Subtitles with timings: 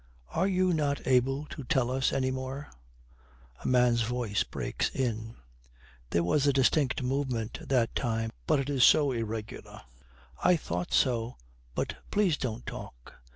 [0.31, 2.71] Are you not able to tell us any more?'
[3.63, 5.35] A man's voice breaks in.
[6.09, 9.81] 'There was a distinct movement that time, but it is so irregular.'
[10.43, 11.37] 'I thought so,
[11.75, 13.13] but please don't talk.